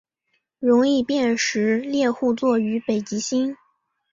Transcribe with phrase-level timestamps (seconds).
[0.57, 3.55] 容易辨识猎户座与北极星